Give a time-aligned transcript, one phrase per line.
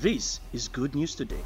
[0.00, 1.44] This is Good News Today.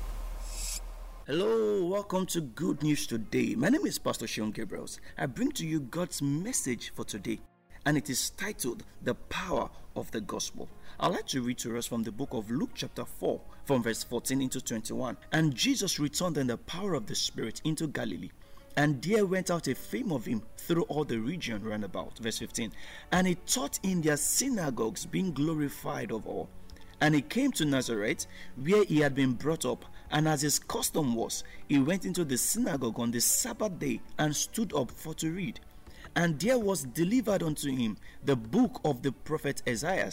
[1.26, 3.56] Hello, welcome to Good News Today.
[3.56, 5.00] My name is Pastor Seun Gabriels.
[5.18, 7.40] I bring to you God's message for today,
[7.84, 10.68] and it is titled The Power of the Gospel.
[11.00, 14.04] I'd like to read to us from the book of Luke, chapter 4, from verse
[14.04, 15.16] 14 into 21.
[15.32, 18.30] And Jesus returned in the power of the Spirit into Galilee.
[18.76, 22.18] And there went out a fame of him through all the region round about.
[22.18, 22.70] Verse 15.
[23.10, 26.48] And he taught in their synagogues, being glorified of all.
[27.00, 28.26] And he came to Nazareth,
[28.56, 29.84] where he had been brought up.
[30.10, 34.34] And as his custom was, he went into the synagogue on the Sabbath day and
[34.34, 35.60] stood up for to read.
[36.16, 40.12] And there was delivered unto him the book of the prophet Isaiah.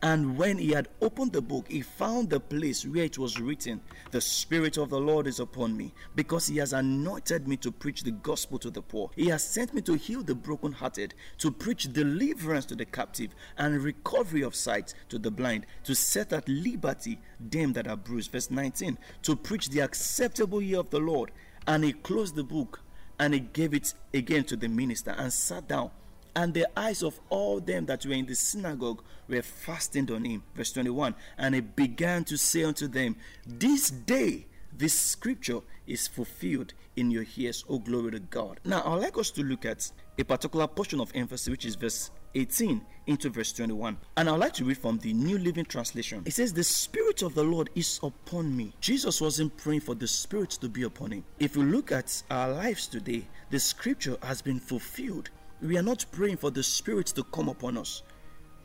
[0.00, 3.80] And when he had opened the book, he found the place where it was written,
[4.12, 8.04] The Spirit of the Lord is upon me, because he has anointed me to preach
[8.04, 9.10] the gospel to the poor.
[9.16, 13.82] He has sent me to heal the brokenhearted, to preach deliverance to the captive, and
[13.82, 18.30] recovery of sight to the blind, to set at liberty them that are bruised.
[18.30, 21.32] Verse 19, to preach the acceptable year of the Lord.
[21.66, 22.82] And he closed the book
[23.18, 25.90] and he gave it again to the minister and sat down
[26.38, 30.44] and the eyes of all them that were in the synagogue were fastened on him.
[30.54, 36.74] Verse 21 And he began to say unto them, This day this scripture is fulfilled
[36.94, 38.60] in your ears, O glory to God.
[38.64, 42.12] Now, I'd like us to look at a particular portion of emphasis, which is verse
[42.36, 43.96] 18 into verse 21.
[44.16, 46.22] And I'd like to read from the New Living Translation.
[46.24, 48.74] It says, The Spirit of the Lord is upon me.
[48.80, 51.24] Jesus wasn't praying for the Spirit to be upon him.
[51.40, 56.04] If we look at our lives today, the scripture has been fulfilled we are not
[56.12, 58.02] praying for the Spirit to come upon us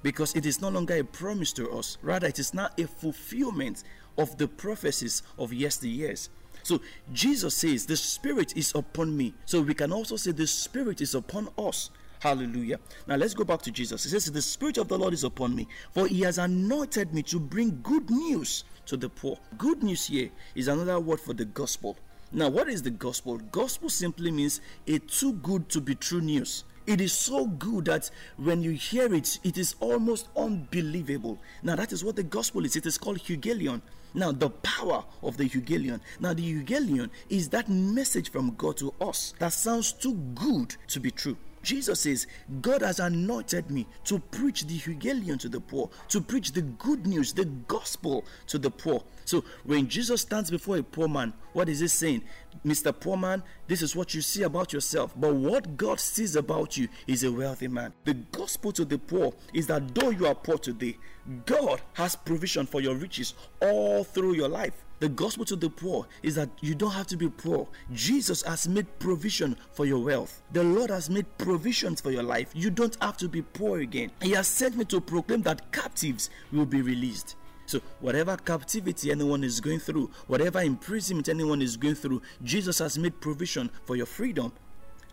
[0.03, 1.97] because it is no longer a promise to us.
[2.01, 3.83] Rather, it is now a fulfillment
[4.17, 6.29] of the prophecies of yesteryears.
[6.61, 6.79] So
[7.11, 9.33] Jesus says, The Spirit is upon me.
[9.45, 11.89] So we can also say, The Spirit is upon us.
[12.19, 12.79] Hallelujah.
[13.07, 14.03] Now let's go back to Jesus.
[14.03, 17.23] He says, The Spirit of the Lord is upon me, for He has anointed me
[17.23, 19.37] to bring good news to the poor.
[19.57, 21.97] Good news here is another word for the gospel.
[22.31, 23.37] Now, what is the gospel?
[23.51, 26.63] Gospel simply means a too good to be true news.
[26.85, 31.39] It is so good that when you hear it, it is almost unbelievable.
[31.61, 32.75] Now, that is what the gospel is.
[32.75, 33.81] It is called Euangelion.
[34.13, 35.99] Now, the power of the Euangelion.
[36.19, 40.99] Now, the Euangelion is that message from God to us that sounds too good to
[40.99, 41.37] be true.
[41.63, 42.27] Jesus says,
[42.61, 47.07] God has anointed me to preach the Euangelion to the poor, to preach the good
[47.07, 49.01] news, the gospel to the poor.
[49.23, 52.23] So when Jesus stands before a poor man, what is he saying?
[52.65, 52.97] Mr.
[52.97, 55.13] Poor Man, this is what you see about yourself.
[55.15, 57.93] But what God sees about you is a wealthy man.
[58.05, 60.97] The gospel to the poor is that though you are poor today,
[61.45, 64.83] God has provision for your riches all through your life.
[64.99, 67.67] The gospel to the poor is that you don't have to be poor.
[67.91, 70.41] Jesus has made provision for your wealth.
[70.53, 72.51] The Lord has made provisions for your life.
[72.53, 74.11] You don't have to be poor again.
[74.21, 77.35] He has sent me to proclaim that captives will be released.
[77.73, 82.99] So, whatever captivity anyone is going through, whatever imprisonment anyone is going through, Jesus has
[82.99, 84.53] made provision for your freedom.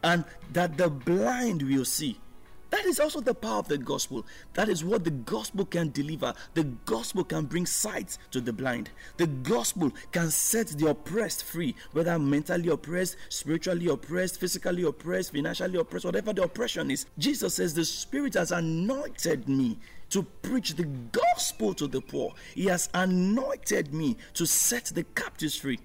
[0.05, 2.21] And that the blind will see.
[2.69, 4.27] That is also the power of the gospel.
[4.53, 6.35] That is what the gospel can deliver.
[6.53, 8.91] The gospel can bring sight to the blind.
[9.17, 15.79] The gospel can set the oppressed free, whether mentally oppressed, spiritually oppressed, physically oppressed, financially
[15.79, 17.07] oppressed, whatever the oppression is.
[17.17, 19.79] Jesus says, The Spirit has anointed me
[20.11, 22.35] to preach the gospel to the poor.
[22.55, 25.79] He has anointed me to set the captives free.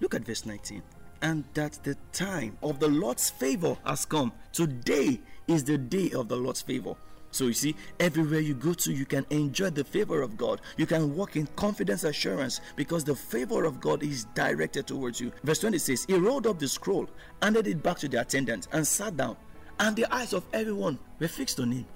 [0.00, 0.82] Look at verse 19
[1.22, 4.32] and that the time of the Lord's favor has come.
[4.52, 6.94] Today is the day of the Lord's favor.
[7.32, 10.60] So you see, everywhere you go to, you can enjoy the favor of God.
[10.76, 15.30] You can walk in confidence assurance because the favor of God is directed towards you.
[15.44, 17.08] Verse 20 says, He rolled up the scroll,
[17.40, 19.36] handed it back to the attendant, and sat down.
[19.78, 21.86] And the eyes of everyone were fixed on him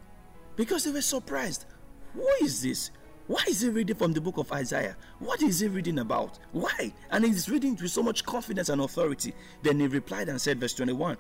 [0.56, 1.66] because they were surprised.
[2.14, 2.90] Who is this?
[3.26, 4.96] Why is he reading from the book of Isaiah?
[5.18, 6.38] What is he reading about?
[6.52, 6.92] Why?
[7.10, 9.34] And he's reading with so much confidence and authority.
[9.62, 11.16] Then he replied and said, verse 21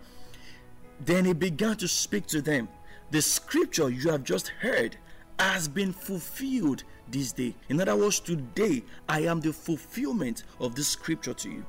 [1.00, 2.68] Then he began to speak to them.
[3.10, 4.96] The scripture you have just heard
[5.38, 7.54] has been fulfilled this day.
[7.68, 11.66] In other words, today I am the fulfillment of this scripture to you.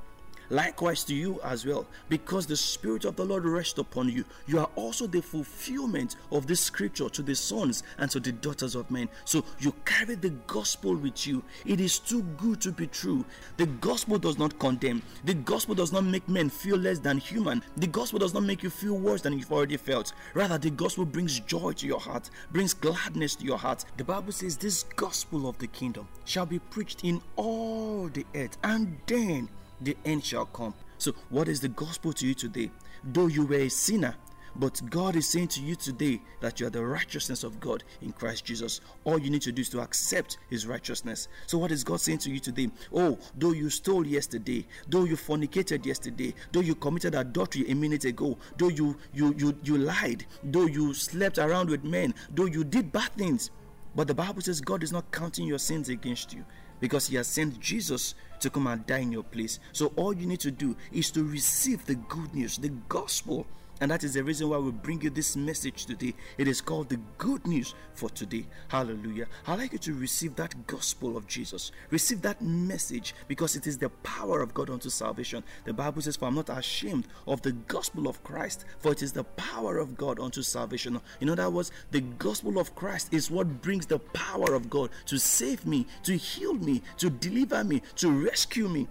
[0.49, 4.25] Likewise to you as well, because the Spirit of the Lord rests upon you.
[4.47, 8.75] You are also the fulfillment of this scripture to the sons and to the daughters
[8.75, 9.09] of men.
[9.25, 11.43] So you carry the gospel with you.
[11.65, 13.25] It is too good to be true.
[13.57, 17.63] The gospel does not condemn, the gospel does not make men feel less than human.
[17.77, 20.13] The gospel does not make you feel worse than you've already felt.
[20.33, 23.85] Rather, the gospel brings joy to your heart, brings gladness to your heart.
[23.97, 28.57] The Bible says, This gospel of the kingdom shall be preached in all the earth,
[28.63, 29.49] and then
[29.81, 30.73] the end shall come.
[30.97, 32.71] So, what is the gospel to you today?
[33.03, 34.15] Though you were a sinner,
[34.57, 38.13] But God is saying to you today that you are the righteousness of God in
[38.13, 38.79] Christ Jesus.
[39.03, 41.27] All you need to do is to accept His righteousness.
[41.45, 42.69] So, what is God saying to you today?
[42.93, 48.05] Oh, though you stole yesterday, though you fornicated yesterday, though you committed adultery a minute
[48.05, 52.63] ago, though you you you you lied, though you slept around with men, though you
[52.63, 53.51] did bad things,
[53.93, 56.45] but the Bible says God is not counting your sins against you
[56.79, 59.59] because he has sent Jesus to come and die in your place.
[59.71, 63.47] So all you need to do is to receive the good news, the gospel
[63.81, 66.13] and that is the reason why we bring you this message today.
[66.37, 68.45] It is called the good news for today.
[68.69, 69.27] Hallelujah.
[69.47, 71.71] I'd like you to receive that gospel of Jesus.
[71.89, 75.43] Receive that message because it is the power of God unto salvation.
[75.65, 79.11] The Bible says, For I'm not ashamed of the gospel of Christ, for it is
[79.11, 81.01] the power of God unto salvation.
[81.19, 85.17] In other words, the gospel of Christ is what brings the power of God to
[85.17, 88.87] save me, to heal me, to deliver me, to rescue me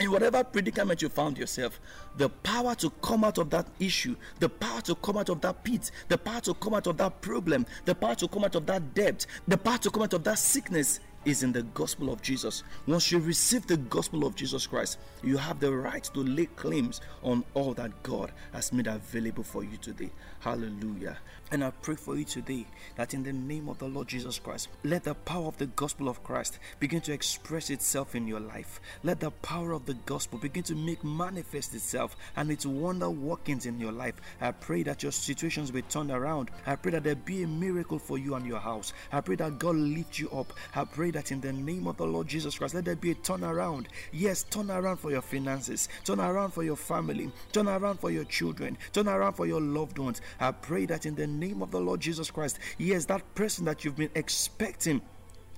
[0.00, 1.78] in whatever predicament you found yourself,
[2.16, 5.62] the power to come out of that issue, the power to come out of that
[5.62, 8.66] pit, the power to come out of that problem, the power to come out of
[8.66, 12.22] that debt, the power to come out of that sickness is in the gospel of
[12.22, 12.62] Jesus.
[12.86, 17.00] Once you receive the gospel of Jesus Christ, you have the right to lay claims
[17.22, 20.10] on all that God has made available for you today.
[20.40, 21.18] Hallelujah.
[21.52, 22.64] And I pray for you today
[22.94, 26.08] that in the name of the Lord Jesus Christ, let the power of the gospel
[26.08, 28.80] of Christ begin to express itself in your life.
[29.02, 33.66] Let the power of the gospel begin to make manifest itself and its wonder workings
[33.66, 34.14] in your life.
[34.40, 36.52] I pray that your situations will turn around.
[36.66, 38.92] I pray that there be a miracle for you and your house.
[39.12, 40.52] I pray that God lift you up.
[40.74, 43.14] I pray that in the name of the Lord Jesus Christ, let there be a
[43.14, 43.86] turnaround.
[44.12, 48.24] Yes, turn around for your finances, turn around for your family, turn around for your
[48.24, 50.20] children, turn around for your loved ones.
[50.38, 53.84] I pray that in the name of the Lord Jesus Christ, yes, that person that
[53.84, 55.00] you've been expecting